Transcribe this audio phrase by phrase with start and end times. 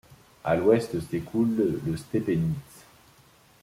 [0.43, 2.85] À l'ouest s'écoule le Stepenitz.